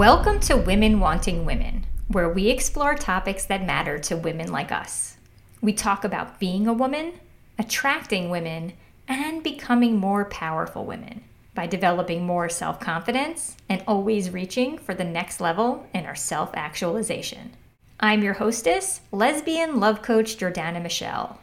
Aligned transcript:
Welcome 0.00 0.40
to 0.40 0.56
Women 0.56 0.98
Wanting 0.98 1.44
Women, 1.44 1.84
where 2.08 2.30
we 2.30 2.48
explore 2.48 2.94
topics 2.94 3.44
that 3.44 3.66
matter 3.66 3.98
to 3.98 4.16
women 4.16 4.50
like 4.50 4.72
us. 4.72 5.18
We 5.60 5.74
talk 5.74 6.04
about 6.04 6.40
being 6.40 6.66
a 6.66 6.72
woman, 6.72 7.20
attracting 7.58 8.30
women, 8.30 8.72
and 9.06 9.42
becoming 9.42 9.98
more 9.98 10.24
powerful 10.24 10.86
women 10.86 11.22
by 11.54 11.66
developing 11.66 12.24
more 12.24 12.48
self 12.48 12.80
confidence 12.80 13.58
and 13.68 13.84
always 13.86 14.30
reaching 14.30 14.78
for 14.78 14.94
the 14.94 15.04
next 15.04 15.38
level 15.38 15.86
in 15.92 16.06
our 16.06 16.16
self 16.16 16.52
actualization. 16.54 17.50
I'm 18.00 18.22
your 18.22 18.32
hostess, 18.32 19.02
lesbian 19.12 19.80
love 19.80 20.00
coach 20.00 20.38
Jordana 20.38 20.80
Michelle. 20.82 21.38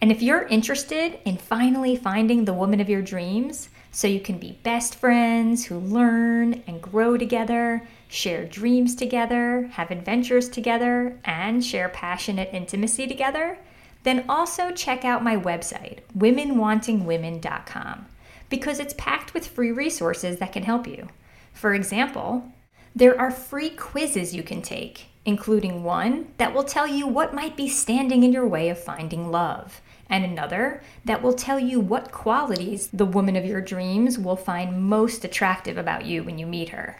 And 0.00 0.10
if 0.10 0.20
you're 0.20 0.48
interested 0.48 1.20
in 1.24 1.36
finally 1.36 1.94
finding 1.94 2.46
the 2.46 2.52
woman 2.52 2.80
of 2.80 2.88
your 2.88 3.02
dreams, 3.02 3.68
so 3.94 4.08
you 4.08 4.20
can 4.20 4.38
be 4.38 4.58
best 4.62 4.94
friends 4.94 5.66
who 5.66 5.78
learn 5.78 6.62
and 6.66 6.80
grow 6.80 7.18
together, 7.18 7.86
share 8.08 8.44
dreams 8.46 8.94
together, 8.94 9.68
have 9.74 9.90
adventures 9.90 10.48
together, 10.48 11.18
and 11.26 11.62
share 11.62 11.90
passionate 11.90 12.48
intimacy 12.54 13.06
together, 13.06 13.58
then 14.02 14.24
also 14.30 14.70
check 14.72 15.04
out 15.04 15.22
my 15.22 15.36
website, 15.36 15.98
womenwantingwomen.com, 16.16 18.06
because 18.48 18.80
it's 18.80 18.94
packed 18.96 19.34
with 19.34 19.46
free 19.46 19.70
resources 19.70 20.38
that 20.38 20.54
can 20.54 20.62
help 20.62 20.86
you. 20.86 21.08
For 21.52 21.74
example, 21.74 22.50
there 22.96 23.18
are 23.20 23.30
free 23.30 23.70
quizzes 23.70 24.34
you 24.34 24.42
can 24.42 24.62
take, 24.62 25.08
including 25.26 25.84
one 25.84 26.28
that 26.38 26.54
will 26.54 26.64
tell 26.64 26.86
you 26.86 27.06
what 27.06 27.34
might 27.34 27.58
be 27.58 27.68
standing 27.68 28.22
in 28.22 28.32
your 28.32 28.46
way 28.46 28.70
of 28.70 28.82
finding 28.82 29.30
love 29.30 29.82
and 30.12 30.24
another 30.26 30.82
that 31.06 31.22
will 31.22 31.32
tell 31.32 31.58
you 31.58 31.80
what 31.80 32.12
qualities 32.12 32.88
the 32.92 33.06
woman 33.06 33.34
of 33.34 33.46
your 33.46 33.62
dreams 33.62 34.18
will 34.18 34.36
find 34.36 34.82
most 34.82 35.24
attractive 35.24 35.78
about 35.78 36.04
you 36.04 36.22
when 36.22 36.38
you 36.38 36.46
meet 36.46 36.68
her. 36.68 36.98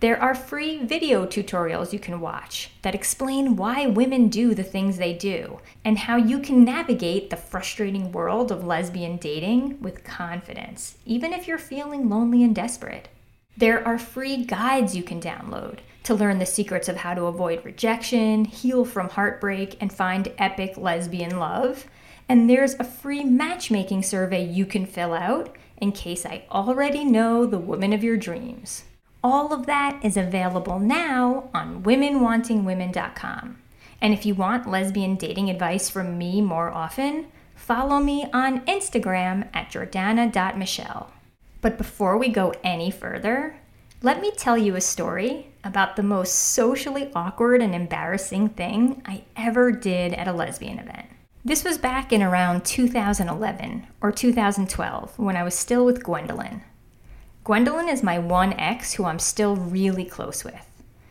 There 0.00 0.20
are 0.20 0.34
free 0.34 0.84
video 0.84 1.24
tutorials 1.24 1.94
you 1.94 1.98
can 1.98 2.20
watch 2.20 2.70
that 2.82 2.94
explain 2.94 3.56
why 3.56 3.86
women 3.86 4.28
do 4.28 4.54
the 4.54 4.62
things 4.62 4.98
they 4.98 5.14
do 5.14 5.60
and 5.86 5.96
how 5.96 6.16
you 6.16 6.38
can 6.38 6.64
navigate 6.64 7.30
the 7.30 7.36
frustrating 7.36 8.12
world 8.12 8.52
of 8.52 8.66
lesbian 8.66 9.16
dating 9.16 9.80
with 9.80 10.04
confidence, 10.04 10.98
even 11.06 11.32
if 11.32 11.48
you're 11.48 11.56
feeling 11.56 12.10
lonely 12.10 12.44
and 12.44 12.54
desperate. 12.54 13.08
There 13.56 13.86
are 13.86 13.98
free 13.98 14.44
guides 14.44 14.94
you 14.94 15.02
can 15.02 15.20
download 15.20 15.78
to 16.02 16.14
learn 16.14 16.38
the 16.38 16.44
secrets 16.44 16.90
of 16.90 16.96
how 16.96 17.14
to 17.14 17.24
avoid 17.24 17.64
rejection, 17.64 18.44
heal 18.44 18.84
from 18.84 19.08
heartbreak, 19.08 19.78
and 19.80 19.90
find 19.90 20.30
epic 20.36 20.76
lesbian 20.76 21.38
love 21.38 21.86
and 22.28 22.48
there's 22.48 22.74
a 22.74 22.84
free 22.84 23.24
matchmaking 23.24 24.02
survey 24.02 24.44
you 24.44 24.66
can 24.66 24.86
fill 24.86 25.12
out 25.12 25.54
in 25.76 25.92
case 25.92 26.24
I 26.24 26.44
already 26.50 27.04
know 27.04 27.46
the 27.46 27.58
woman 27.58 27.92
of 27.92 28.04
your 28.04 28.16
dreams. 28.16 28.84
All 29.22 29.52
of 29.52 29.66
that 29.66 30.00
is 30.04 30.16
available 30.16 30.78
now 30.78 31.48
on 31.54 31.82
womenwantingwomen.com. 31.82 33.58
And 34.00 34.12
if 34.12 34.26
you 34.26 34.34
want 34.34 34.68
lesbian 34.68 35.16
dating 35.16 35.48
advice 35.48 35.88
from 35.88 36.18
me 36.18 36.42
more 36.42 36.70
often, 36.70 37.28
follow 37.54 38.00
me 38.00 38.26
on 38.32 38.60
Instagram 38.66 39.48
at 39.54 39.70
jordana.michelle. 39.70 41.10
But 41.60 41.78
before 41.78 42.18
we 42.18 42.28
go 42.28 42.52
any 42.62 42.90
further, 42.90 43.56
let 44.02 44.20
me 44.20 44.30
tell 44.30 44.58
you 44.58 44.76
a 44.76 44.82
story 44.82 45.46
about 45.64 45.96
the 45.96 46.02
most 46.02 46.34
socially 46.34 47.10
awkward 47.14 47.62
and 47.62 47.74
embarrassing 47.74 48.50
thing 48.50 49.00
I 49.06 49.24
ever 49.34 49.72
did 49.72 50.12
at 50.12 50.28
a 50.28 50.32
lesbian 50.32 50.78
event. 50.78 51.06
This 51.46 51.62
was 51.62 51.76
back 51.76 52.10
in 52.10 52.22
around 52.22 52.64
2011 52.64 53.86
or 54.00 54.10
2012 54.10 55.18
when 55.18 55.36
I 55.36 55.42
was 55.42 55.54
still 55.54 55.84
with 55.84 56.02
Gwendolyn. 56.02 56.62
Gwendolyn 57.44 57.86
is 57.86 58.02
my 58.02 58.18
one 58.18 58.54
ex 58.54 58.94
who 58.94 59.04
I'm 59.04 59.18
still 59.18 59.54
really 59.54 60.06
close 60.06 60.42
with. 60.42 60.66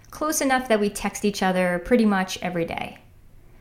Close 0.09 0.41
enough 0.41 0.67
that 0.69 0.79
we 0.79 0.89
text 0.89 1.23
each 1.23 1.43
other 1.43 1.79
pretty 1.85 2.05
much 2.05 2.39
every 2.41 2.65
day. 2.65 2.97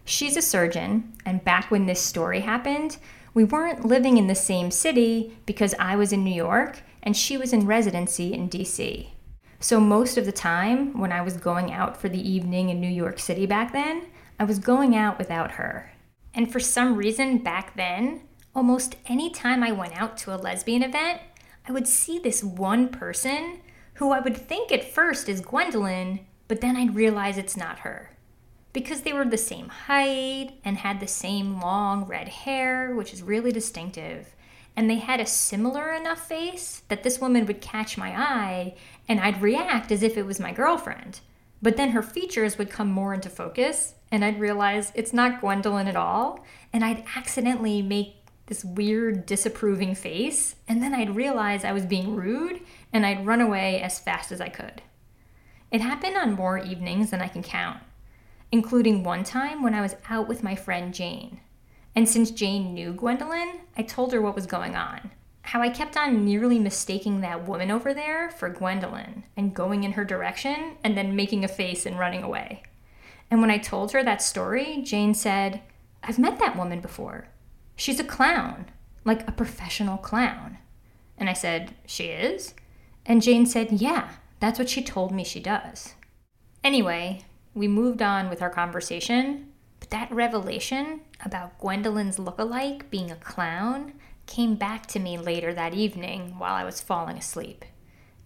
She's 0.07 0.35
a 0.35 0.41
surgeon, 0.41 1.13
and 1.27 1.45
back 1.45 1.71
when 1.71 1.85
this 1.85 2.01
story 2.01 2.41
happened, 2.41 2.97
we 3.35 3.45
weren't 3.45 3.85
living 3.85 4.17
in 4.17 4.27
the 4.27 4.35
same 4.35 4.71
city 4.71 5.37
because 5.45 5.75
I 5.79 5.95
was 5.97 6.11
in 6.11 6.25
New 6.25 6.35
York 6.35 6.81
and 7.03 7.15
she 7.15 7.37
was 7.37 7.53
in 7.53 7.67
residency 7.67 8.33
in 8.33 8.49
DC. 8.49 9.09
So, 9.61 9.79
most 9.79 10.17
of 10.17 10.25
the 10.25 10.33
time, 10.33 10.99
when 10.99 11.13
I 11.13 11.21
was 11.21 11.37
going 11.37 11.71
out 11.71 11.99
for 11.99 12.09
the 12.09 12.27
evening 12.27 12.71
in 12.71 12.81
New 12.81 12.89
York 12.89 13.19
City 13.19 13.45
back 13.45 13.75
then, 13.75 14.07
I 14.41 14.45
was 14.45 14.59
going 14.59 14.97
out 14.97 15.19
without 15.19 15.53
her. 15.53 15.93
And 16.35 16.51
for 16.51 16.61
some 16.61 16.97
reason 16.97 17.39
back 17.39 17.77
then, 17.77 18.23
almost 18.55 18.97
any 19.07 19.31
time 19.31 19.63
I 19.63 19.73
went 19.73 20.01
out 20.01 20.17
to 20.19 20.35
a 20.35 20.37
lesbian 20.37 20.83
event, 20.83 21.21
I 21.69 21.73
would 21.73 21.87
see 21.87 22.19
this 22.19 22.43
one 22.43 22.89
person 22.89 23.61
who 23.95 24.11
I 24.11 24.21
would 24.21 24.37
think 24.37 24.73
at 24.73 24.93
first 24.93 25.29
is 25.29 25.41
Gwendolyn, 25.41 26.21
but 26.49 26.61
then 26.61 26.77
I'd 26.77 26.97
realize 26.97 27.39
it's 27.39 27.57
not 27.57 27.81
her. 27.81 28.11
Because 28.73 29.03
they 29.03 29.13
were 29.13 29.27
the 29.27 29.37
same 29.37 29.69
height 29.69 30.53
and 30.65 30.79
had 30.79 30.99
the 30.99 31.07
same 31.07 31.61
long 31.61 32.05
red 32.05 32.29
hair, 32.29 32.95
which 32.95 33.13
is 33.13 33.23
really 33.23 33.53
distinctive, 33.53 34.35
and 34.75 34.89
they 34.89 34.97
had 34.97 35.21
a 35.21 35.27
similar 35.27 35.93
enough 35.93 36.27
face 36.27 36.83
that 36.89 37.03
this 37.03 37.21
woman 37.21 37.45
would 37.47 37.61
catch 37.61 37.99
my 37.99 38.19
eye 38.19 38.75
and 39.07 39.21
I'd 39.21 39.43
react 39.43 39.93
as 39.93 40.03
if 40.03 40.17
it 40.17 40.25
was 40.25 40.41
my 40.41 40.53
girlfriend. 40.53 41.21
But 41.61 41.77
then 41.77 41.91
her 41.91 42.03
features 42.03 42.57
would 42.57 42.71
come 42.71 42.89
more 42.91 43.13
into 43.13 43.29
focus, 43.29 43.95
and 44.13 44.25
I'd 44.25 44.39
realize 44.39 44.93
it's 44.95 45.13
not 45.13 45.41
Gwendolyn 45.41 45.89
at 45.89 45.97
all. 45.97 46.45
And 46.73 46.85
I'd 46.85 47.05
accidentally 47.17 47.83
make 47.83 48.17
this 48.47 48.65
weird 48.65 49.27
disapproving 49.27 49.95
face, 49.95 50.55
and 50.69 50.83
then 50.83 50.95
I'd 50.95 51.17
realize 51.17 51.65
I 51.65 51.73
was 51.73 51.87
being 51.87 52.15
rude, 52.15 52.61
and 52.93 53.05
I'd 53.05 53.27
run 53.27 53.41
away 53.41 53.81
as 53.81 53.99
fast 53.99 54.31
as 54.31 54.41
I 54.41 54.49
could. 54.49 54.83
It 55.71 55.81
happened 55.81 56.17
on 56.17 56.35
more 56.35 56.59
evenings 56.59 57.11
than 57.11 57.23
I 57.23 57.29
can 57.29 57.43
count, 57.43 57.81
including 58.53 59.03
one 59.03 59.25
time 59.25 59.63
when 59.63 59.75
I 59.75 59.81
was 59.81 59.97
out 60.09 60.29
with 60.29 60.43
my 60.43 60.55
friend 60.55 60.93
Jane. 60.93 61.41
And 61.97 62.09
since 62.09 62.31
Jane 62.31 62.75
knew 62.75 62.93
Gwendolyn, 62.93 63.61
I 63.77 63.83
told 63.83 64.13
her 64.13 64.21
what 64.21 64.35
was 64.35 64.47
going 64.47 64.77
on 64.77 65.11
how 65.43 65.61
I 65.61 65.69
kept 65.69 65.97
on 65.97 66.25
nearly 66.25 66.59
mistaking 66.59 67.21
that 67.21 67.47
woman 67.47 67.71
over 67.71 67.93
there 67.93 68.31
for 68.31 68.49
Gwendolyn 68.49 69.25
and 69.37 69.55
going 69.55 69.85
in 69.85 69.93
her 69.93 70.05
direction 70.05 70.77
and 70.85 70.97
then 70.97 71.17
making 71.17 71.45
a 71.45 71.49
face 71.49 71.85
and 71.85 71.99
running 71.99 72.23
away. 72.23 72.63
And 73.33 73.41
when 73.41 73.51
I 73.51 73.57
told 73.57 73.93
her 73.93 74.05
that 74.05 74.21
story, 74.21 74.83
Jane 74.85 75.15
said, 75.15 75.63
I've 76.03 76.19
met 76.19 76.39
that 76.39 76.55
woman 76.55 76.81
before. 76.81 77.29
She's 77.75 77.99
a 77.99 78.05
clown, 78.05 78.67
like 79.07 79.27
a 79.27 79.33
professional 79.33 79.97
clown. 79.97 80.59
And 81.17 81.31
I 81.31 81.33
said, 81.33 81.75
She 81.87 82.09
is? 82.09 82.53
And 83.07 83.23
Jane 83.23 83.47
said, 83.47 83.73
Yeah, 83.73 84.11
that's 84.39 84.59
what 84.59 84.69
she 84.69 84.83
told 84.83 85.13
me 85.13 85.25
she 85.25 85.41
does. 85.41 85.95
Anyway, 86.63 87.25
we 87.55 87.67
moved 87.69 88.03
on 88.03 88.29
with 88.29 88.43
our 88.43 88.51
conversation, 88.51 89.51
but 89.81 89.89
that 89.89 90.13
revelation 90.13 91.01
about 91.25 91.59
Gwendolyn's 91.59 92.19
look-alike 92.19 92.91
being 92.91 93.11
a 93.11 93.17
clown 93.17 93.95
came 94.27 94.57
back 94.57 94.85
to 94.89 94.99
me 94.99 95.17
later 95.17 95.55
that 95.55 95.73
evening 95.73 96.35
while 96.37 96.53
I 96.53 96.65
was 96.65 96.83
falling 96.83 97.17
asleep. 97.17 97.65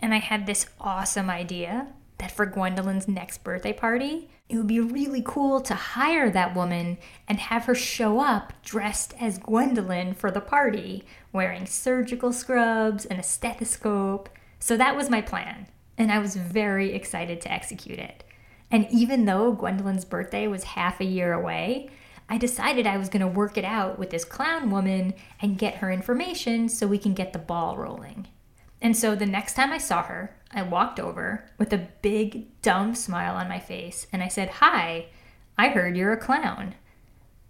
And 0.00 0.12
I 0.12 0.18
had 0.18 0.46
this 0.46 0.66
awesome 0.80 1.30
idea 1.30 1.92
that 2.18 2.30
for 2.30 2.46
Gwendolyn's 2.46 3.08
next 3.08 3.44
birthday 3.44 3.72
party, 3.72 4.28
it 4.48 4.56
would 4.56 4.66
be 4.66 4.80
really 4.80 5.22
cool 5.24 5.60
to 5.60 5.74
hire 5.74 6.30
that 6.30 6.54
woman 6.54 6.98
and 7.28 7.38
have 7.38 7.64
her 7.64 7.74
show 7.74 8.20
up 8.20 8.52
dressed 8.62 9.14
as 9.20 9.38
Gwendolyn 9.38 10.14
for 10.14 10.30
the 10.30 10.40
party, 10.40 11.04
wearing 11.32 11.66
surgical 11.66 12.32
scrubs 12.32 13.04
and 13.04 13.18
a 13.18 13.24
stethoscope. 13.24 14.28
So 14.58 14.76
that 14.76 14.96
was 14.96 15.10
my 15.10 15.20
plan, 15.20 15.66
and 15.98 16.10
I 16.10 16.18
was 16.18 16.36
very 16.36 16.94
excited 16.94 17.40
to 17.42 17.52
execute 17.52 17.98
it. 17.98 18.24
And 18.70 18.86
even 18.90 19.24
though 19.24 19.52
Gwendolyn's 19.52 20.04
birthday 20.04 20.46
was 20.46 20.64
half 20.64 21.00
a 21.00 21.04
year 21.04 21.32
away, 21.32 21.90
I 22.28 22.38
decided 22.38 22.86
I 22.86 22.96
was 22.96 23.08
going 23.08 23.20
to 23.20 23.28
work 23.28 23.56
it 23.56 23.64
out 23.64 23.98
with 23.98 24.10
this 24.10 24.24
clown 24.24 24.70
woman 24.70 25.14
and 25.40 25.58
get 25.58 25.76
her 25.76 25.92
information 25.92 26.68
so 26.68 26.86
we 26.86 26.98
can 26.98 27.14
get 27.14 27.32
the 27.32 27.38
ball 27.38 27.76
rolling. 27.76 28.26
And 28.86 28.96
so 28.96 29.16
the 29.16 29.26
next 29.26 29.54
time 29.54 29.72
I 29.72 29.78
saw 29.78 30.04
her, 30.04 30.36
I 30.52 30.62
walked 30.62 31.00
over 31.00 31.50
with 31.58 31.72
a 31.72 31.88
big, 32.02 32.62
dumb 32.62 32.94
smile 32.94 33.34
on 33.34 33.48
my 33.48 33.58
face 33.58 34.06
and 34.12 34.22
I 34.22 34.28
said, 34.28 34.48
Hi, 34.48 35.06
I 35.58 35.70
heard 35.70 35.96
you're 35.96 36.12
a 36.12 36.16
clown. 36.16 36.76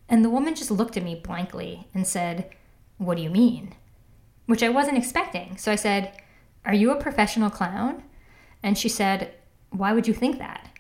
And 0.09 0.25
the 0.25 0.31
woman 0.31 0.55
just 0.55 0.71
looked 0.71 0.97
at 0.97 1.03
me 1.03 1.15
blankly 1.15 1.89
and 1.93 2.07
said, 2.07 2.49
What 2.97 3.19
do 3.19 3.23
you 3.23 3.29
mean? 3.29 3.75
Which 4.47 4.63
I 4.63 4.71
wasn't 4.71 4.97
expecting. 4.97 5.59
So 5.59 5.71
I 5.71 5.75
said, 5.75 6.17
Are 6.65 6.73
you 6.73 6.91
a 6.91 7.03
professional 7.03 7.51
clown? 7.51 8.03
And 8.63 8.79
she 8.79 8.89
said, 8.89 9.35
Why 9.69 9.93
would 9.93 10.09
you 10.09 10.15
think 10.15 10.39
that? 10.39 10.71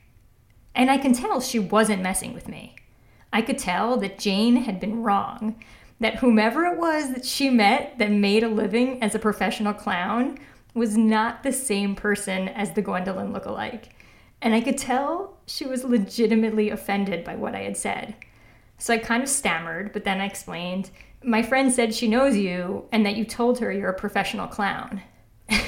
And 0.74 0.90
I 0.90 0.96
can 0.96 1.12
tell 1.12 1.42
she 1.42 1.58
wasn't 1.58 2.02
messing 2.02 2.32
with 2.32 2.48
me. 2.48 2.76
I 3.30 3.42
could 3.42 3.58
tell 3.58 3.98
that 3.98 4.18
Jane 4.18 4.56
had 4.56 4.80
been 4.80 5.02
wrong, 5.02 5.62
that 6.00 6.16
whomever 6.16 6.64
it 6.66 6.78
was 6.78 7.12
that 7.12 7.24
she 7.24 7.50
met 7.50 7.98
that 7.98 8.10
made 8.10 8.42
a 8.42 8.48
living 8.48 9.02
as 9.02 9.14
a 9.14 9.18
professional 9.18 9.72
clown 9.72 10.38
was 10.74 10.96
not 10.96 11.42
the 11.42 11.52
same 11.52 11.94
person 11.94 12.48
as 12.48 12.72
the 12.72 12.82
Gwendolyn 12.82 13.32
look-alike. 13.32 13.94
And 14.42 14.54
I 14.54 14.60
could 14.60 14.76
tell 14.76 15.38
she 15.46 15.64
was 15.64 15.84
legitimately 15.84 16.70
offended 16.70 17.24
by 17.24 17.36
what 17.36 17.54
I 17.54 17.60
had 17.60 17.76
said. 17.76 18.14
So 18.78 18.92
I 18.92 18.98
kind 18.98 19.22
of 19.22 19.28
stammered, 19.28 19.92
but 19.92 20.04
then 20.04 20.20
I 20.20 20.26
explained, 20.26 20.90
My 21.24 21.42
friend 21.42 21.72
said 21.72 21.94
she 21.94 22.08
knows 22.08 22.36
you 22.36 22.86
and 22.92 23.06
that 23.06 23.16
you 23.16 23.24
told 23.24 23.58
her 23.60 23.72
you're 23.72 23.88
a 23.88 23.94
professional 23.94 24.46
clown. 24.46 25.00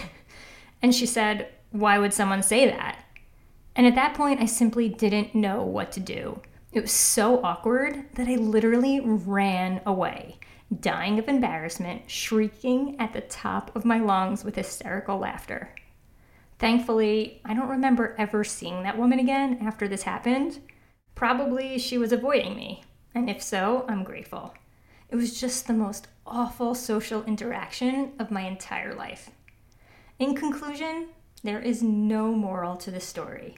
and 0.82 0.94
she 0.94 1.06
said, 1.06 1.48
Why 1.70 1.98
would 1.98 2.12
someone 2.12 2.42
say 2.42 2.66
that? 2.66 3.02
And 3.74 3.86
at 3.86 3.94
that 3.94 4.14
point, 4.14 4.42
I 4.42 4.46
simply 4.46 4.88
didn't 4.90 5.34
know 5.34 5.62
what 5.62 5.92
to 5.92 6.00
do. 6.00 6.42
It 6.70 6.82
was 6.82 6.92
so 6.92 7.42
awkward 7.42 8.04
that 8.14 8.28
I 8.28 8.34
literally 8.34 9.00
ran 9.00 9.80
away, 9.86 10.38
dying 10.80 11.18
of 11.18 11.26
embarrassment, 11.26 12.10
shrieking 12.10 12.96
at 13.00 13.14
the 13.14 13.22
top 13.22 13.74
of 13.74 13.86
my 13.86 13.98
lungs 13.98 14.44
with 14.44 14.54
hysterical 14.54 15.18
laughter. 15.18 15.74
Thankfully, 16.58 17.40
I 17.44 17.54
don't 17.54 17.70
remember 17.70 18.14
ever 18.18 18.44
seeing 18.44 18.82
that 18.82 18.98
woman 18.98 19.18
again 19.18 19.60
after 19.62 19.88
this 19.88 20.02
happened. 20.02 20.60
Probably 21.14 21.78
she 21.78 21.96
was 21.96 22.12
avoiding 22.12 22.54
me, 22.54 22.84
and 23.14 23.30
if 23.30 23.42
so, 23.42 23.86
I'm 23.88 24.04
grateful. 24.04 24.54
It 25.08 25.16
was 25.16 25.40
just 25.40 25.66
the 25.66 25.72
most 25.72 26.08
awful 26.26 26.74
social 26.74 27.24
interaction 27.24 28.12
of 28.18 28.30
my 28.30 28.42
entire 28.42 28.94
life. 28.94 29.30
In 30.18 30.34
conclusion, 30.34 31.08
there 31.42 31.60
is 31.60 31.82
no 31.82 32.32
moral 32.32 32.76
to 32.76 32.90
this 32.90 33.06
story. 33.06 33.56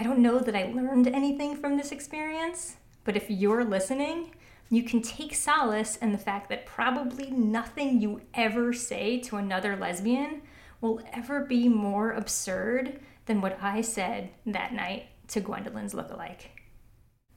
I 0.00 0.02
don't 0.02 0.20
know 0.20 0.38
that 0.38 0.56
I 0.56 0.72
learned 0.74 1.08
anything 1.08 1.54
from 1.54 1.76
this 1.76 1.92
experience, 1.92 2.76
but 3.04 3.18
if 3.18 3.28
you're 3.28 3.64
listening, 3.64 4.30
you 4.70 4.82
can 4.82 5.02
take 5.02 5.34
solace 5.34 5.96
in 5.96 6.10
the 6.10 6.16
fact 6.16 6.48
that 6.48 6.64
probably 6.64 7.30
nothing 7.30 8.00
you 8.00 8.22
ever 8.32 8.72
say 8.72 9.20
to 9.20 9.36
another 9.36 9.76
lesbian 9.76 10.40
will 10.80 11.02
ever 11.12 11.44
be 11.44 11.68
more 11.68 12.12
absurd 12.12 12.98
than 13.26 13.42
what 13.42 13.58
I 13.60 13.82
said 13.82 14.30
that 14.46 14.72
night 14.72 15.08
to 15.28 15.40
Gwendolyn's 15.40 15.92
lookalike. 15.92 16.46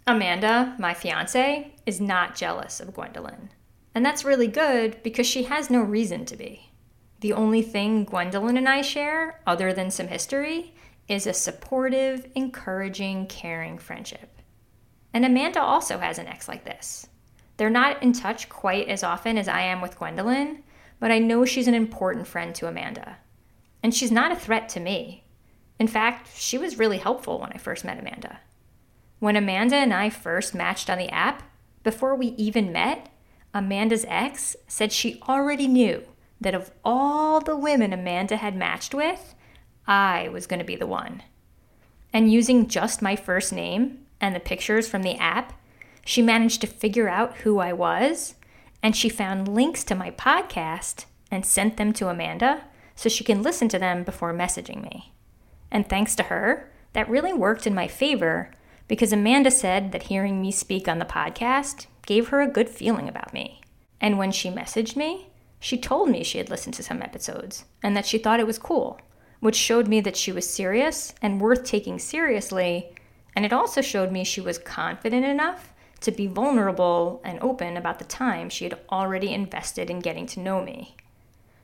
Amanda, 0.07 0.77
my 0.79 0.93
fiance, 0.93 1.75
is 1.85 1.99
not 1.99 2.33
jealous 2.33 2.79
of 2.79 2.93
Gwendolyn. 2.93 3.49
And 3.93 4.05
that's 4.05 4.23
really 4.23 4.47
good 4.47 5.03
because 5.03 5.27
she 5.27 5.43
has 5.43 5.69
no 5.69 5.81
reason 5.81 6.23
to 6.27 6.37
be. 6.37 6.71
The 7.19 7.33
only 7.33 7.61
thing 7.61 8.05
Gwendolyn 8.05 8.55
and 8.55 8.69
I 8.69 8.83
share, 8.83 9.41
other 9.45 9.73
than 9.73 9.91
some 9.91 10.07
history, 10.07 10.73
is 11.07 11.27
a 11.27 11.33
supportive, 11.33 12.27
encouraging, 12.35 13.27
caring 13.27 13.77
friendship. 13.77 14.41
And 15.13 15.25
Amanda 15.25 15.61
also 15.61 15.99
has 15.99 16.17
an 16.17 16.27
ex 16.27 16.47
like 16.47 16.65
this. 16.65 17.07
They're 17.57 17.69
not 17.69 18.01
in 18.01 18.13
touch 18.13 18.49
quite 18.49 18.89
as 18.89 19.03
often 19.03 19.37
as 19.37 19.47
I 19.47 19.61
am 19.61 19.81
with 19.81 19.97
Gwendolyn, 19.97 20.63
but 20.99 21.11
I 21.11 21.19
know 21.19 21.45
she's 21.45 21.67
an 21.67 21.75
important 21.75 22.27
friend 22.27 22.55
to 22.55 22.67
Amanda. 22.67 23.17
And 23.83 23.93
she's 23.93 24.11
not 24.11 24.31
a 24.31 24.35
threat 24.35 24.69
to 24.69 24.79
me. 24.79 25.25
In 25.77 25.87
fact, 25.87 26.29
she 26.35 26.57
was 26.57 26.79
really 26.79 26.97
helpful 26.97 27.39
when 27.39 27.51
I 27.51 27.57
first 27.57 27.83
met 27.83 27.99
Amanda. 27.99 28.39
When 29.19 29.35
Amanda 29.35 29.75
and 29.75 29.93
I 29.93 30.09
first 30.09 30.55
matched 30.55 30.89
on 30.89 30.97
the 30.97 31.09
app, 31.09 31.43
before 31.83 32.15
we 32.15 32.27
even 32.27 32.71
met, 32.71 33.09
Amanda's 33.53 34.05
ex 34.07 34.55
said 34.67 34.91
she 34.91 35.21
already 35.27 35.67
knew 35.67 36.03
that 36.41 36.55
of 36.55 36.71
all 36.83 37.39
the 37.39 37.55
women 37.55 37.93
Amanda 37.93 38.37
had 38.37 38.55
matched 38.55 38.93
with, 38.93 39.35
I 39.87 40.29
was 40.29 40.47
going 40.47 40.59
to 40.59 40.65
be 40.65 40.75
the 40.75 40.87
one. 40.87 41.23
And 42.11 42.31
using 42.31 42.67
just 42.67 43.01
my 43.01 43.15
first 43.15 43.51
name 43.51 44.05
and 44.21 44.35
the 44.35 44.39
pictures 44.39 44.87
from 44.87 45.03
the 45.03 45.15
app, 45.15 45.59
she 46.05 46.21
managed 46.21 46.61
to 46.61 46.67
figure 46.67 47.09
out 47.09 47.37
who 47.37 47.59
I 47.59 47.73
was, 47.73 48.35
and 48.81 48.95
she 48.95 49.09
found 49.09 49.47
links 49.47 49.83
to 49.85 49.95
my 49.95 50.11
podcast 50.11 51.05
and 51.31 51.45
sent 51.45 51.77
them 51.77 51.93
to 51.93 52.09
Amanda 52.09 52.65
so 52.95 53.09
she 53.09 53.23
can 53.23 53.41
listen 53.41 53.67
to 53.69 53.79
them 53.79 54.03
before 54.03 54.33
messaging 54.33 54.83
me. 54.83 55.13
And 55.71 55.87
thanks 55.87 56.15
to 56.15 56.23
her, 56.23 56.71
that 56.93 57.09
really 57.09 57.33
worked 57.33 57.65
in 57.65 57.73
my 57.73 57.87
favor 57.87 58.51
because 58.87 59.11
Amanda 59.11 59.49
said 59.49 59.91
that 59.91 60.03
hearing 60.03 60.41
me 60.41 60.51
speak 60.51 60.87
on 60.87 60.99
the 60.99 61.05
podcast 61.05 61.87
gave 62.05 62.27
her 62.27 62.41
a 62.41 62.47
good 62.47 62.69
feeling 62.69 63.09
about 63.09 63.33
me. 63.33 63.61
And 63.99 64.17
when 64.17 64.31
she 64.31 64.49
messaged 64.49 64.95
me, 64.95 65.29
she 65.59 65.77
told 65.77 66.09
me 66.09 66.23
she 66.23 66.37
had 66.37 66.49
listened 66.49 66.75
to 66.75 66.83
some 66.83 67.01
episodes 67.01 67.63
and 67.81 67.95
that 67.97 68.05
she 68.05 68.17
thought 68.17 68.39
it 68.39 68.47
was 68.47 68.59
cool, 68.59 68.99
which 69.43 69.57
showed 69.57 69.89
me 69.89 69.99
that 69.99 70.15
she 70.15 70.31
was 70.31 70.49
serious 70.49 71.13
and 71.21 71.41
worth 71.41 71.65
taking 71.65 71.99
seriously. 71.99 72.95
And 73.35 73.43
it 73.43 73.51
also 73.51 73.81
showed 73.81 74.09
me 74.09 74.23
she 74.23 74.39
was 74.39 74.57
confident 74.57 75.25
enough 75.25 75.73
to 75.99 76.11
be 76.11 76.27
vulnerable 76.27 77.19
and 77.25 77.37
open 77.41 77.75
about 77.75 77.99
the 77.99 78.05
time 78.05 78.49
she 78.49 78.63
had 78.63 78.79
already 78.89 79.33
invested 79.33 79.89
in 79.89 79.99
getting 79.99 80.25
to 80.27 80.39
know 80.39 80.63
me. 80.63 80.95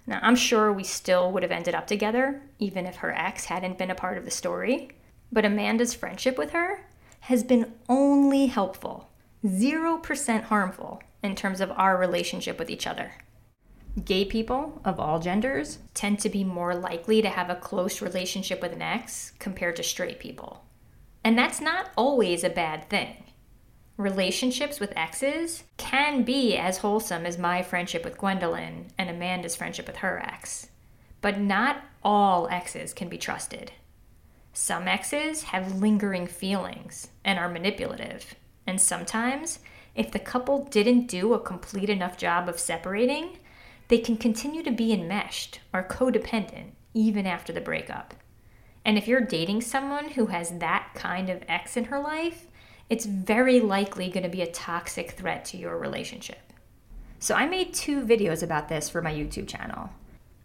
Now, 0.05 0.19
I'm 0.21 0.35
sure 0.35 0.73
we 0.73 0.83
still 0.83 1.31
would 1.31 1.41
have 1.41 1.53
ended 1.53 1.73
up 1.73 1.87
together, 1.87 2.41
even 2.59 2.85
if 2.85 2.97
her 2.97 3.13
ex 3.15 3.45
hadn't 3.45 3.77
been 3.77 3.91
a 3.91 3.95
part 3.95 4.17
of 4.17 4.25
the 4.25 4.31
story. 4.31 4.89
But 5.31 5.45
Amanda's 5.45 5.93
friendship 5.93 6.37
with 6.37 6.51
her 6.51 6.85
has 7.21 7.45
been 7.45 7.75
only 7.87 8.47
helpful, 8.47 9.09
0% 9.45 10.43
harmful 10.43 11.01
in 11.23 11.33
terms 11.33 11.61
of 11.61 11.71
our 11.71 11.95
relationship 11.95 12.59
with 12.59 12.69
each 12.69 12.85
other. 12.85 13.13
Gay 14.05 14.25
people 14.25 14.81
of 14.85 14.99
all 14.99 15.19
genders 15.19 15.79
tend 15.93 16.19
to 16.19 16.29
be 16.29 16.43
more 16.43 16.75
likely 16.75 17.21
to 17.21 17.29
have 17.29 17.49
a 17.49 17.55
close 17.55 18.01
relationship 18.01 18.61
with 18.61 18.71
an 18.71 18.81
ex 18.81 19.33
compared 19.39 19.75
to 19.75 19.83
straight 19.83 20.19
people. 20.19 20.63
And 21.23 21.37
that's 21.37 21.59
not 21.59 21.89
always 21.97 22.43
a 22.43 22.49
bad 22.49 22.89
thing 22.89 23.23
relationships 23.99 24.79
with 24.79 24.93
exes 24.95 25.65
can 25.75 26.23
be 26.23 26.55
as 26.55 26.77
wholesome 26.77 27.25
as 27.25 27.37
my 27.37 27.61
friendship 27.61 28.05
with 28.05 28.17
Gwendolyn 28.17 28.87
and 28.97 29.09
Amanda's 29.09 29.57
friendship 29.57 29.87
with 29.87 29.97
her 29.97 30.19
ex. 30.19 30.69
But 31.19 31.37
not 31.37 31.83
all 32.01 32.47
exes 32.47 32.93
can 32.93 33.09
be 33.09 33.17
trusted. 33.17 33.73
Some 34.53 34.87
exes 34.87 35.43
have 35.43 35.81
lingering 35.81 36.27
feelings 36.27 37.09
and 37.25 37.37
are 37.37 37.49
manipulative. 37.49 38.35
And 38.65 38.79
sometimes, 38.79 39.59
if 39.95 40.11
the 40.11 40.19
couple 40.19 40.63
didn't 40.63 41.07
do 41.07 41.33
a 41.33 41.39
complete 41.39 41.89
enough 41.89 42.17
job 42.17 42.47
of 42.47 42.57
separating, 42.57 43.37
they 43.89 43.97
can 43.97 44.15
continue 44.15 44.63
to 44.63 44.71
be 44.71 44.93
enmeshed 44.93 45.59
or 45.73 45.83
codependent 45.83 46.71
even 46.93 47.27
after 47.27 47.51
the 47.51 47.61
breakup. 47.61 48.13
And 48.85 48.97
if 48.97 49.07
you're 49.07 49.21
dating 49.21 49.61
someone 49.61 50.09
who 50.09 50.27
has 50.27 50.57
that 50.59 50.91
kind 50.95 51.29
of 51.29 51.43
ex 51.47 51.75
in 51.75 51.85
her 51.85 51.99
life, 51.99 52.47
it's 52.89 53.05
very 53.05 53.59
likely 53.59 54.09
going 54.09 54.23
to 54.23 54.29
be 54.29 54.41
a 54.41 54.51
toxic 54.51 55.11
threat 55.11 55.45
to 55.45 55.57
your 55.57 55.77
relationship. 55.77 56.53
So, 57.19 57.35
I 57.35 57.45
made 57.45 57.73
two 57.73 58.01
videos 58.05 58.41
about 58.41 58.69
this 58.69 58.89
for 58.89 59.01
my 59.01 59.13
YouTube 59.13 59.47
channel. 59.47 59.89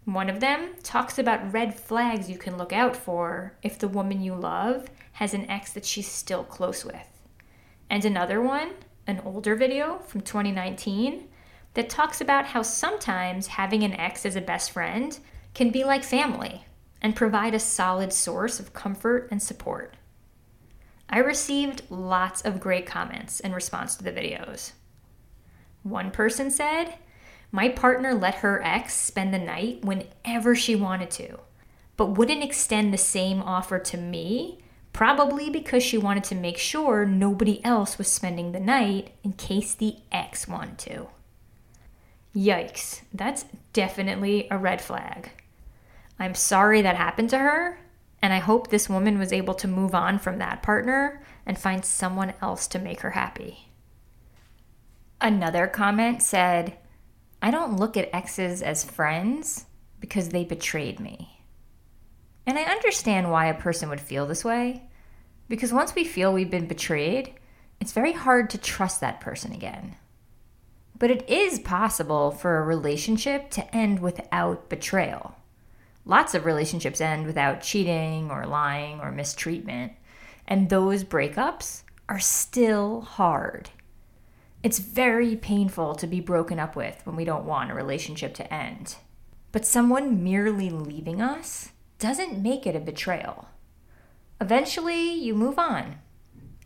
One 0.03 0.29
of 0.29 0.41
them 0.41 0.75
talks 0.83 1.17
about 1.17 1.53
red 1.53 1.73
flags 1.73 2.29
you 2.29 2.37
can 2.37 2.57
look 2.57 2.73
out 2.73 2.95
for 2.95 3.53
if 3.63 3.79
the 3.79 3.87
woman 3.87 4.21
you 4.21 4.35
love 4.35 4.89
has 5.13 5.33
an 5.33 5.49
ex 5.49 5.71
that 5.73 5.85
she's 5.85 6.11
still 6.11 6.43
close 6.43 6.83
with. 6.83 7.23
And 7.89 8.03
another 8.03 8.41
one, 8.41 8.71
an 9.07 9.21
older 9.23 9.55
video 9.55 9.99
from 9.99 10.21
2019, 10.21 11.29
that 11.75 11.89
talks 11.89 12.19
about 12.19 12.47
how 12.47 12.61
sometimes 12.61 13.47
having 13.47 13.83
an 13.83 13.93
ex 13.93 14.25
as 14.25 14.35
a 14.35 14.41
best 14.41 14.71
friend 14.71 15.19
can 15.53 15.69
be 15.69 15.83
like 15.83 16.03
family 16.03 16.65
and 17.01 17.15
provide 17.15 17.53
a 17.53 17.59
solid 17.59 18.11
source 18.11 18.59
of 18.59 18.73
comfort 18.73 19.27
and 19.29 19.41
support. 19.41 19.95
I 21.07 21.19
received 21.19 21.83
lots 21.89 22.41
of 22.41 22.59
great 22.59 22.85
comments 22.85 23.39
in 23.39 23.53
response 23.53 23.95
to 23.95 24.03
the 24.03 24.11
videos. 24.11 24.71
One 25.83 26.09
person 26.09 26.49
said, 26.49 26.95
My 27.51 27.69
partner 27.69 28.13
let 28.13 28.35
her 28.35 28.61
ex 28.63 28.95
spend 28.95 29.33
the 29.33 29.39
night 29.39 29.85
whenever 29.85 30.55
she 30.55 30.75
wanted 30.75 31.11
to, 31.11 31.39
but 31.95 32.17
wouldn't 32.17 32.43
extend 32.43 32.91
the 32.91 32.97
same 32.97 33.41
offer 33.41 33.77
to 33.77 33.97
me, 33.97 34.59
probably 34.93 35.49
because 35.49 35.83
she 35.83 35.97
wanted 35.97 36.23
to 36.23 36.35
make 36.35 36.57
sure 36.57 37.05
nobody 37.05 37.63
else 37.63 37.97
was 37.97 38.07
spending 38.07 38.51
the 38.51 38.59
night 38.59 39.11
in 39.23 39.33
case 39.33 39.75
the 39.75 39.97
ex 40.11 40.47
wanted 40.47 40.79
to. 40.79 41.07
Yikes, 42.35 43.01
that's 43.13 43.45
definitely 43.71 44.47
a 44.51 44.57
red 44.57 44.81
flag. 44.81 45.31
I'm 46.19 46.35
sorry 46.35 46.81
that 46.81 46.97
happened 46.97 47.29
to 47.29 47.37
her, 47.37 47.79
and 48.21 48.33
I 48.33 48.39
hope 48.39 48.67
this 48.67 48.89
woman 48.89 49.17
was 49.17 49.31
able 49.31 49.53
to 49.55 49.67
move 49.67 49.95
on 49.95 50.19
from 50.19 50.39
that 50.39 50.61
partner 50.61 51.23
and 51.45 51.57
find 51.57 51.85
someone 51.85 52.33
else 52.41 52.67
to 52.67 52.79
make 52.79 53.01
her 53.01 53.11
happy. 53.11 53.69
Another 55.21 55.67
comment 55.67 56.21
said, 56.21 56.77
I 57.41 57.51
don't 57.51 57.77
look 57.77 57.95
at 57.95 58.13
exes 58.13 58.61
as 58.61 58.83
friends 58.83 59.65
because 59.99 60.29
they 60.29 60.43
betrayed 60.43 60.99
me. 60.99 61.41
And 62.45 62.59
I 62.59 62.63
understand 62.63 63.31
why 63.31 63.45
a 63.45 63.53
person 63.53 63.89
would 63.89 64.01
feel 64.01 64.25
this 64.25 64.43
way, 64.43 64.83
because 65.47 65.71
once 65.71 65.95
we 65.95 66.03
feel 66.03 66.33
we've 66.33 66.51
been 66.51 66.67
betrayed, 66.67 67.33
it's 67.79 67.93
very 67.93 68.13
hard 68.13 68.49
to 68.49 68.57
trust 68.57 68.99
that 69.01 69.21
person 69.21 69.53
again. 69.53 69.95
But 70.97 71.11
it 71.11 71.29
is 71.29 71.59
possible 71.59 72.31
for 72.31 72.57
a 72.57 72.63
relationship 72.63 73.49
to 73.51 73.75
end 73.75 73.99
without 73.99 74.69
betrayal. 74.69 75.35
Lots 76.05 76.33
of 76.33 76.45
relationships 76.45 77.01
end 77.01 77.25
without 77.25 77.61
cheating 77.61 78.29
or 78.29 78.45
lying 78.45 78.99
or 79.01 79.11
mistreatment, 79.11 79.93
and 80.47 80.69
those 80.69 81.03
breakups 81.03 81.83
are 82.07 82.19
still 82.19 83.01
hard. 83.01 83.69
It's 84.61 84.79
very 84.79 85.35
painful 85.35 85.95
to 85.95 86.07
be 86.07 86.19
broken 86.19 86.59
up 86.59 86.75
with 86.75 87.01
when 87.03 87.15
we 87.15 87.25
don't 87.25 87.45
want 87.45 87.71
a 87.71 87.75
relationship 87.75 88.33
to 88.35 88.53
end. 88.53 88.95
But 89.51 89.65
someone 89.65 90.23
merely 90.23 90.69
leaving 90.69 91.21
us 91.21 91.71
doesn't 91.99 92.41
make 92.41 92.67
it 92.67 92.75
a 92.75 92.79
betrayal. 92.79 93.47
Eventually, 94.41 95.13
you 95.13 95.33
move 95.33 95.57
on. 95.57 95.97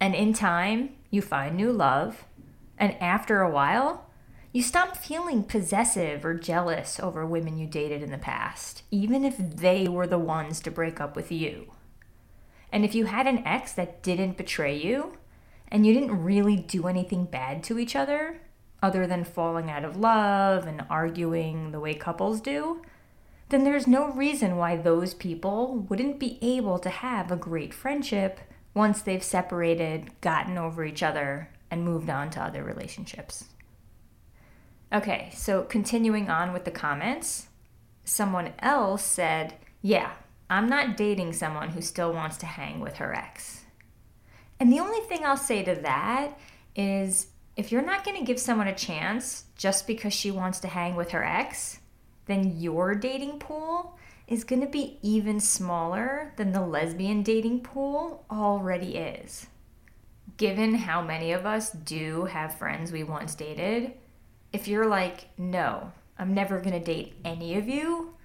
And 0.01 0.15
in 0.15 0.33
time, 0.33 0.95
you 1.09 1.21
find 1.21 1.55
new 1.55 1.71
love. 1.71 2.25
And 2.77 2.95
after 3.01 3.41
a 3.41 3.51
while, 3.51 4.08
you 4.51 4.63
stop 4.63 4.97
feeling 4.97 5.43
possessive 5.43 6.25
or 6.25 6.33
jealous 6.33 6.99
over 6.99 7.25
women 7.25 7.57
you 7.57 7.67
dated 7.67 8.01
in 8.01 8.11
the 8.11 8.17
past, 8.17 8.81
even 8.89 9.23
if 9.23 9.37
they 9.37 9.87
were 9.87 10.07
the 10.07 10.17
ones 10.17 10.59
to 10.61 10.71
break 10.71 10.99
up 10.99 11.15
with 11.15 11.31
you. 11.31 11.71
And 12.71 12.83
if 12.83 12.95
you 12.95 13.05
had 13.05 13.27
an 13.27 13.45
ex 13.45 13.73
that 13.73 14.01
didn't 14.01 14.37
betray 14.37 14.75
you, 14.75 15.17
and 15.71 15.85
you 15.85 15.93
didn't 15.93 16.23
really 16.23 16.55
do 16.55 16.87
anything 16.87 17.25
bad 17.25 17.63
to 17.63 17.77
each 17.77 17.95
other, 17.95 18.41
other 18.81 19.05
than 19.05 19.23
falling 19.23 19.69
out 19.69 19.85
of 19.85 19.97
love 19.97 20.65
and 20.65 20.83
arguing 20.89 21.71
the 21.71 21.79
way 21.79 21.93
couples 21.93 22.41
do, 22.41 22.81
then 23.49 23.63
there's 23.63 23.87
no 23.87 24.11
reason 24.13 24.57
why 24.57 24.75
those 24.75 25.13
people 25.13 25.85
wouldn't 25.89 26.19
be 26.19 26.39
able 26.41 26.79
to 26.79 26.89
have 26.89 27.31
a 27.31 27.35
great 27.35 27.73
friendship 27.73 28.39
once 28.73 29.01
they've 29.01 29.23
separated, 29.23 30.09
gotten 30.21 30.57
over 30.57 30.83
each 30.85 31.03
other, 31.03 31.49
and 31.69 31.83
moved 31.83 32.09
on 32.09 32.29
to 32.31 32.41
other 32.41 32.63
relationships. 32.63 33.45
Okay, 34.91 35.29
so 35.35 35.63
continuing 35.63 36.29
on 36.29 36.51
with 36.51 36.65
the 36.65 36.71
comments, 36.71 37.47
someone 38.03 38.53
else 38.59 39.03
said, 39.03 39.53
Yeah, 39.81 40.11
I'm 40.49 40.67
not 40.67 40.97
dating 40.97 41.33
someone 41.33 41.69
who 41.69 41.81
still 41.81 42.11
wants 42.11 42.37
to 42.37 42.47
hang 42.47 42.79
with 42.79 42.95
her 42.95 43.13
ex. 43.13 43.65
And 44.59 44.73
the 44.73 44.79
only 44.79 45.01
thing 45.01 45.23
I'll 45.23 45.37
say 45.37 45.63
to 45.63 45.75
that 45.75 46.39
is 46.75 47.27
if 47.55 47.71
you're 47.71 47.81
not 47.83 48.03
going 48.03 48.17
to 48.17 48.25
give 48.25 48.39
someone 48.39 48.67
a 48.67 48.75
chance 48.75 49.43
just 49.55 49.85
because 49.85 50.13
she 50.13 50.31
wants 50.31 50.59
to 50.61 50.67
hang 50.67 50.95
with 50.95 51.11
her 51.11 51.23
ex, 51.23 51.79
then 52.25 52.59
your 52.59 52.95
dating 52.95 53.37
pool 53.37 53.97
is 54.27 54.43
going 54.43 54.61
to 54.61 54.67
be 54.67 54.97
even 55.01 55.39
smaller 55.39 56.33
than 56.37 56.51
the 56.51 56.61
lesbian 56.61 57.21
dating 57.21 57.61
pool 57.61 58.25
already 58.31 58.95
is. 58.95 59.47
Given 60.37 60.73
how 60.73 61.01
many 61.01 61.31
of 61.31 61.45
us 61.45 61.71
do 61.71 62.25
have 62.25 62.57
friends 62.57 62.91
we 62.91 63.03
once 63.03 63.35
dated, 63.35 63.93
if 64.51 64.67
you're 64.67 64.87
like, 64.87 65.27
no, 65.37 65.91
I'm 66.17 66.33
never 66.33 66.59
going 66.59 66.73
to 66.73 66.79
date 66.79 67.15
any 67.23 67.55
of 67.57 67.67
you, 67.67 68.15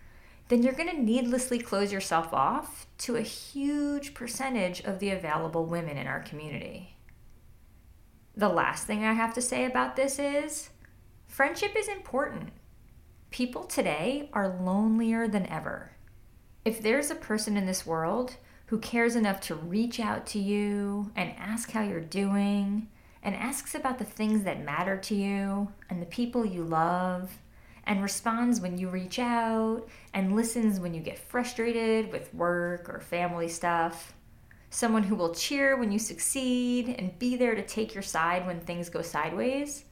then 0.48 0.62
you're 0.62 0.72
going 0.72 0.90
to 0.90 1.02
needlessly 1.02 1.58
close 1.58 1.92
yourself 1.92 2.32
off 2.32 2.86
to 2.98 3.16
a 3.16 3.22
huge 3.22 4.14
percentage 4.14 4.80
of 4.82 4.98
the 4.98 5.10
available 5.10 5.64
women 5.64 5.96
in 5.96 6.06
our 6.06 6.20
community. 6.20 6.96
The 8.36 8.48
last 8.48 8.86
thing 8.86 9.04
I 9.04 9.12
have 9.12 9.34
to 9.34 9.42
say 9.42 9.64
about 9.64 9.96
this 9.96 10.18
is 10.18 10.70
friendship 11.26 11.74
is 11.76 11.88
important. 11.88 12.50
People 13.30 13.64
today 13.64 14.28
are 14.32 14.60
lonelier 14.60 15.28
than 15.28 15.46
ever. 15.46 15.92
If 16.64 16.80
there's 16.80 17.10
a 17.10 17.16
person 17.16 17.56
in 17.56 17.66
this 17.66 17.86
world 17.86 18.36
who 18.66 18.78
cares 18.78 19.16
enough 19.16 19.40
to 19.42 19.54
reach 19.54 20.00
out 20.00 20.26
to 20.26 20.38
you 20.38 21.12
and 21.14 21.34
ask 21.38 21.70
how 21.70 21.82
you're 21.82 22.00
doing, 22.00 22.88
and 23.24 23.34
asks 23.34 23.74
about 23.74 23.98
the 23.98 24.04
things 24.04 24.44
that 24.44 24.64
matter 24.64 24.98
to 24.98 25.14
you 25.14 25.72
and 25.88 26.00
the 26.00 26.06
people 26.06 26.44
you 26.44 26.62
love, 26.62 27.38
and 27.86 28.02
responds 28.02 28.60
when 28.60 28.78
you 28.78 28.88
reach 28.88 29.18
out, 29.18 29.88
and 30.12 30.36
listens 30.36 30.78
when 30.78 30.94
you 30.94 31.00
get 31.00 31.18
frustrated 31.18 32.12
with 32.12 32.32
work 32.34 32.88
or 32.88 33.00
family 33.00 33.48
stuff. 33.48 34.12
Someone 34.68 35.04
who 35.04 35.14
will 35.14 35.34
cheer 35.34 35.76
when 35.76 35.90
you 35.90 35.98
succeed 35.98 36.94
and 36.98 37.18
be 37.18 37.36
there 37.36 37.54
to 37.54 37.62
take 37.62 37.94
your 37.94 38.02
side 38.02 38.46
when 38.46 38.60
things 38.60 38.90
go 38.90 39.02
sideways. 39.02 39.84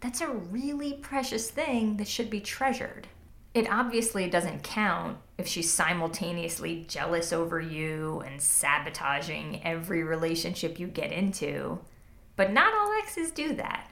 That's 0.00 0.20
a 0.20 0.28
really 0.28 0.94
precious 0.94 1.50
thing 1.50 1.96
that 1.96 2.08
should 2.08 2.28
be 2.28 2.40
treasured. 2.40 3.08
It 3.54 3.70
obviously 3.70 4.28
doesn't 4.28 4.64
count 4.64 5.18
if 5.38 5.46
she's 5.46 5.72
simultaneously 5.72 6.84
jealous 6.88 7.32
over 7.32 7.60
you 7.60 8.22
and 8.26 8.42
sabotaging 8.42 9.62
every 9.62 10.02
relationship 10.02 10.78
you 10.78 10.88
get 10.88 11.12
into 11.12 11.78
but 12.36 12.52
not 12.52 12.74
all 12.74 12.92
exes 13.02 13.30
do 13.30 13.54
that. 13.54 13.90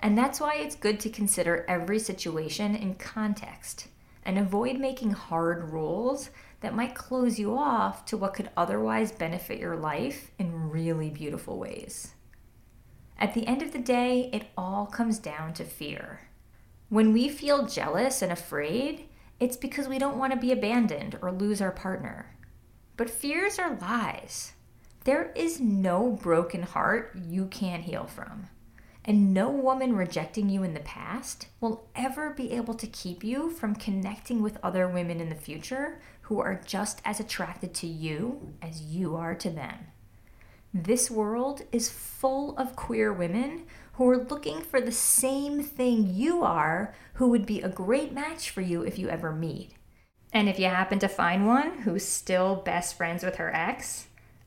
And 0.00 0.18
that's 0.18 0.40
why 0.40 0.56
it's 0.56 0.74
good 0.74 0.98
to 1.00 1.10
consider 1.10 1.64
every 1.68 1.98
situation 1.98 2.74
in 2.74 2.96
context 2.96 3.88
and 4.24 4.38
avoid 4.38 4.78
making 4.78 5.12
hard 5.12 5.70
rules 5.70 6.30
that 6.60 6.74
might 6.74 6.94
close 6.94 7.38
you 7.38 7.56
off 7.56 8.04
to 8.06 8.16
what 8.16 8.34
could 8.34 8.50
otherwise 8.56 9.12
benefit 9.12 9.58
your 9.58 9.76
life 9.76 10.30
in 10.38 10.70
really 10.70 11.10
beautiful 11.10 11.58
ways. 11.58 12.14
At 13.18 13.34
the 13.34 13.46
end 13.46 13.62
of 13.62 13.72
the 13.72 13.78
day, 13.78 14.30
it 14.32 14.46
all 14.56 14.86
comes 14.86 15.18
down 15.18 15.54
to 15.54 15.64
fear. 15.64 16.20
When 16.88 17.12
we 17.12 17.28
feel 17.28 17.66
jealous 17.66 18.22
and 18.22 18.32
afraid, 18.32 19.08
it's 19.40 19.56
because 19.56 19.88
we 19.88 19.98
don't 19.98 20.18
want 20.18 20.32
to 20.32 20.38
be 20.38 20.52
abandoned 20.52 21.18
or 21.22 21.32
lose 21.32 21.60
our 21.60 21.72
partner. 21.72 22.36
But 22.96 23.10
fears 23.10 23.58
are 23.58 23.78
lies. 23.80 24.52
There 25.04 25.32
is 25.34 25.60
no 25.60 26.10
broken 26.12 26.62
heart 26.62 27.16
you 27.28 27.46
can't 27.46 27.82
heal 27.82 28.06
from. 28.06 28.48
And 29.04 29.34
no 29.34 29.50
woman 29.50 29.96
rejecting 29.96 30.48
you 30.48 30.62
in 30.62 30.74
the 30.74 30.80
past 30.80 31.48
will 31.60 31.88
ever 31.96 32.30
be 32.30 32.52
able 32.52 32.74
to 32.74 32.86
keep 32.86 33.24
you 33.24 33.50
from 33.50 33.74
connecting 33.74 34.42
with 34.42 34.58
other 34.62 34.86
women 34.86 35.20
in 35.20 35.28
the 35.28 35.34
future 35.34 36.00
who 36.22 36.38
are 36.38 36.60
just 36.64 37.02
as 37.04 37.18
attracted 37.18 37.74
to 37.74 37.88
you 37.88 38.54
as 38.62 38.80
you 38.80 39.16
are 39.16 39.34
to 39.34 39.50
them. 39.50 39.74
This 40.72 41.10
world 41.10 41.62
is 41.72 41.90
full 41.90 42.56
of 42.56 42.76
queer 42.76 43.12
women 43.12 43.64
who 43.94 44.08
are 44.08 44.16
looking 44.16 44.62
for 44.62 44.80
the 44.80 44.92
same 44.92 45.62
thing 45.64 46.14
you 46.14 46.44
are, 46.44 46.94
who 47.14 47.28
would 47.28 47.44
be 47.44 47.60
a 47.60 47.68
great 47.68 48.12
match 48.12 48.50
for 48.50 48.60
you 48.60 48.82
if 48.82 48.98
you 49.00 49.08
ever 49.08 49.32
meet. 49.32 49.72
And 50.32 50.48
if 50.48 50.60
you 50.60 50.66
happen 50.66 51.00
to 51.00 51.08
find 51.08 51.46
one 51.46 51.80
who's 51.80 52.06
still 52.06 52.54
best 52.54 52.96
friends 52.96 53.22
with 53.22 53.36
her 53.36 53.54
ex, 53.54 54.06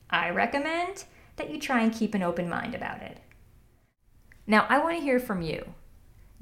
I 0.10 0.30
recommend 0.30 1.06
that 1.36 1.50
you 1.50 1.60
try 1.60 1.82
and 1.82 1.94
keep 1.94 2.14
an 2.14 2.24
open 2.24 2.50
mind 2.50 2.76
about 2.76 3.02
it. 3.02 3.20
Now, 4.48 4.66
I 4.70 4.80
want 4.80 4.98
to 4.98 5.04
hear 5.04 5.20
from 5.20 5.42
you. 5.42 5.74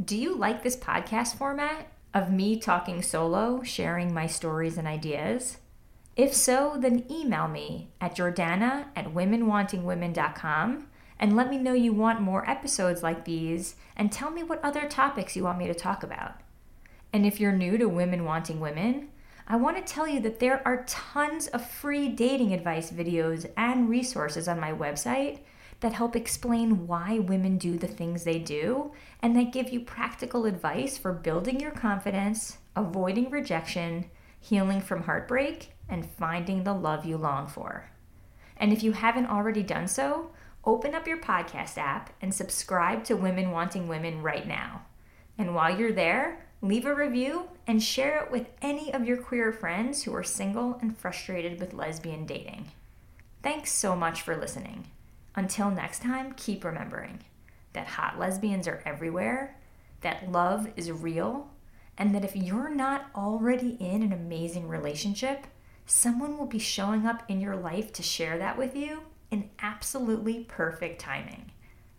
Do 0.04 0.18
you 0.18 0.36
like 0.36 0.64
this 0.64 0.76
podcast 0.76 1.36
format 1.36 1.88
of 2.14 2.32
me 2.32 2.60
talking 2.60 3.02
solo, 3.02 3.64
sharing 3.64 4.14
my 4.14 4.28
stories 4.28 4.78
and 4.78 4.88
ideas? 4.88 5.58
If 6.16 6.34
so, 6.34 6.78
then 6.78 7.06
email 7.10 7.48
me 7.48 7.90
at 8.00 8.16
jordana 8.16 8.88
at 8.96 9.14
womenwantingwomen.com 9.14 10.88
and 11.20 11.36
let 11.36 11.50
me 11.50 11.58
know 11.58 11.74
you 11.74 11.94
want 11.94 12.22
more 12.22 12.48
episodes 12.50 13.02
like 13.02 13.26
these 13.26 13.76
and 13.96 14.12
tell 14.12 14.30
me 14.30 14.44
what 14.44 14.64
other 14.64 14.88
topics 14.88 15.36
you 15.36 15.44
want 15.44 15.58
me 15.58 15.68
to 15.68 15.74
talk 15.74 16.04
about. 16.04 16.42
And 17.12 17.26
if 17.26 17.40
you're 17.40 17.52
new 17.52 17.78
to 17.78 17.88
Women 17.88 18.26
Wanting 18.26 18.60
Women, 18.60 19.10
I 19.48 19.58
want 19.58 19.76
to 19.78 19.94
tell 19.94 20.08
you 20.08 20.22
that 20.22 20.40
there 20.40 20.66
are 20.66 20.86
tons 20.86 21.48
of 21.48 21.70
free 21.70 22.08
dating 22.08 22.54
advice 22.54 22.92
videos 22.92 23.50
and 23.58 23.90
resources 23.90 24.48
on 24.48 24.60
my 24.60 24.72
website 24.72 25.40
that 25.82 25.94
help 25.94 26.16
explain 26.16 26.88
why 26.88 27.20
women 27.20 27.58
do 27.58 27.78
the 27.78 27.88
things 27.88 28.24
they 28.24 28.40
do 28.40 28.94
and 29.22 29.36
that 29.36 29.52
give 29.52 29.70
you 29.70 29.82
practical 29.82 30.46
advice 30.46 30.98
for 30.98 31.12
building 31.12 31.60
your 31.60 31.72
confidence, 31.72 32.58
avoiding 32.76 33.30
rejection, 33.30 34.06
healing 34.40 34.80
from 34.80 35.04
heartbreak, 35.04 35.74
and 35.90 36.06
finding 36.06 36.64
the 36.64 36.74
love 36.74 37.06
you 37.06 37.18
long 37.18 37.48
for. 37.48 37.90
And 38.56 38.72
if 38.72 38.82
you 38.82 38.94
haven't 38.94 39.28
already 39.28 39.62
done 39.62 39.90
so, 39.90 40.32
open 40.64 40.96
up 40.96 41.06
your 41.06 41.18
podcast 41.18 41.78
app 41.78 42.14
and 42.22 42.34
subscribe 42.34 43.04
to 43.06 43.18
Women 43.18 43.52
Wanting 43.52 43.90
Women 43.90 44.22
right 44.22 44.48
now. 44.48 44.86
And 45.38 45.54
while 45.54 45.78
you're 45.78 45.92
there, 45.92 46.46
Leave 46.64 46.86
a 46.86 46.96
review 46.96 47.50
and 47.68 47.84
share 47.84 48.24
it 48.24 48.32
with 48.32 48.48
any 48.62 48.94
of 48.94 49.06
your 49.06 49.18
queer 49.18 49.52
friends 49.52 50.02
who 50.02 50.16
are 50.16 50.24
single 50.24 50.80
and 50.80 50.98
frustrated 50.98 51.60
with 51.60 51.74
lesbian 51.74 52.26
dating. 52.26 52.72
Thanks 53.42 53.70
so 53.70 53.98
much 53.98 54.22
for 54.22 54.38
listening. 54.38 54.88
Until 55.36 55.70
next 55.70 56.02
time, 56.02 56.32
keep 56.38 56.64
remembering 56.64 57.20
that 57.74 57.88
hot 57.88 58.18
lesbians 58.18 58.66
are 58.66 58.82
everywhere, 58.86 59.58
that 60.00 60.32
love 60.32 60.70
is 60.78 60.90
real, 60.90 61.52
and 61.98 62.16
that 62.16 62.24
if 62.24 62.34
you're 62.34 62.74
not 62.74 63.08
already 63.14 63.76
in 63.82 64.02
an 64.02 64.14
amazing 64.14 64.70
relationship, 64.70 65.46
someone 65.86 66.38
will 66.38 66.46
be 66.46 66.60
showing 66.60 67.06
up 67.06 67.24
in 67.28 67.42
your 67.42 67.58
life 67.58 67.92
to 67.92 68.02
share 68.02 68.38
that 68.38 68.58
with 68.58 68.74
you 68.74 69.02
in 69.32 69.50
absolutely 69.60 70.46
perfect 70.46 71.02
timing. 71.02 71.52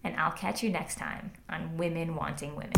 And 0.02 0.16
I'll 0.16 0.32
catch 0.32 0.62
you 0.62 0.70
next 0.70 0.96
time 0.96 1.32
on 1.50 1.76
Women 1.76 2.14
Wanting 2.14 2.56
Women. 2.56 2.72